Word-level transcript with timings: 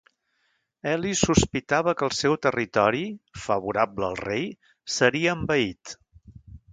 Elis 0.91 1.19
sospitava 1.25 1.93
que 1.99 2.07
el 2.07 2.15
seu 2.19 2.33
territori, 2.45 3.03
favorable 3.43 4.07
al 4.09 4.17
rei, 4.23 4.49
seria 4.99 5.37
envaït. 5.41 5.95